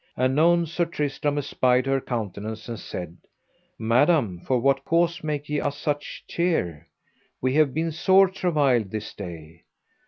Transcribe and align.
Anon 0.17 0.65
Sir 0.65 0.85
Tristram 0.85 1.37
espied 1.37 1.85
her 1.85 2.01
countenance 2.01 2.67
and 2.67 2.79
said: 2.79 3.17
Madam, 3.77 4.39
for 4.39 4.59
what 4.59 4.83
cause 4.83 5.23
make 5.23 5.47
ye 5.47 5.59
us 5.59 5.77
such 5.77 6.25
cheer? 6.27 6.87
we 7.39 7.53
have 7.53 7.71
been 7.75 7.91
sore 7.91 8.27
travailed 8.27 8.89
this 8.89 9.13
day. 9.13 9.61